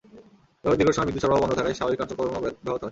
এভাবে 0.63 0.77
দীর্ঘ 0.79 0.91
সময় 0.91 1.07
বিদ্যুৎ 1.07 1.23
সরবরাহ 1.23 1.41
বন্ধ 1.41 1.53
থাকায় 1.55 1.77
স্বাভাবিক 1.77 1.99
কাজকর্ম 2.01 2.33
ব্যাহত 2.35 2.57
হয়। 2.65 2.79